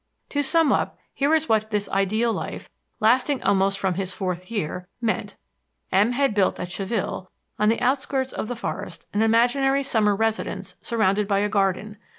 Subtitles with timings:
[0.29, 4.87] "To sum up, here is what this ideal life, lasting almost from his fourth year,
[4.99, 5.35] meant:
[5.91, 6.13] M......
[6.13, 7.27] had built at Chaville,
[7.59, 11.97] on the outskirts of the forest, an imaginary summer residence surrounded by a garden.